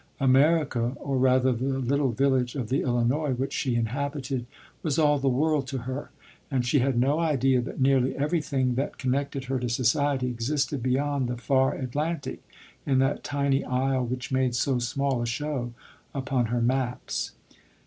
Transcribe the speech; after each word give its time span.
America, 0.19 0.93
or 0.95 1.19
rather 1.19 1.51
the 1.53 1.77
little 1.77 2.11
village 2.11 2.55
of 2.55 2.69
the 2.69 2.81
Illinois 2.81 3.33
which 3.33 3.53
she 3.53 3.75
inhabited, 3.75 4.47
was 4.81 4.97
all 4.97 5.19
the 5.19 5.29
world 5.29 5.67
to 5.67 5.77
her; 5.83 6.09
and 6.49 6.65
she 6.65 6.79
had 6.79 6.99
no 6.99 7.19
idea 7.19 7.61
that 7.61 7.79
nearlv 7.79 8.11
every 8.15 8.41
tiling 8.41 8.73
that 8.73 8.97
con 8.97 9.11
nected 9.11 9.45
her 9.45 9.59
to 9.59 9.69
society 9.69 10.25
existed 10.25 10.81
beyond 10.81 11.27
the 11.27 11.37
far 11.37 11.75
Atlantic, 11.75 12.41
in 12.83 12.97
that 12.97 13.23
tiny 13.23 13.63
isle 13.63 14.03
which 14.03 14.31
made 14.31 14.55
so 14.55 14.79
small 14.79 15.21
a 15.21 15.27
show 15.27 15.71
upon 16.15 16.47
her 16.47 16.61
maps. 16.61 17.33